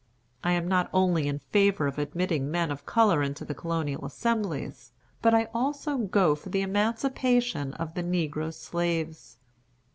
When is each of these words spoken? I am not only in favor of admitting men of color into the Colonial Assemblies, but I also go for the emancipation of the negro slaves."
I 0.43 0.53
am 0.53 0.67
not 0.67 0.89
only 0.95 1.27
in 1.27 1.37
favor 1.37 1.85
of 1.85 1.99
admitting 1.99 2.49
men 2.49 2.71
of 2.71 2.87
color 2.87 3.21
into 3.21 3.45
the 3.45 3.53
Colonial 3.53 4.03
Assemblies, 4.03 4.93
but 5.21 5.35
I 5.35 5.47
also 5.53 5.99
go 5.99 6.33
for 6.33 6.49
the 6.49 6.61
emancipation 6.61 7.75
of 7.75 7.93
the 7.93 8.01
negro 8.01 8.51
slaves." 8.51 9.37